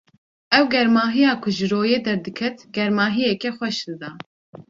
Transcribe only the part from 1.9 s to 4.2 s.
derdiket, germahiyeke xweş dida.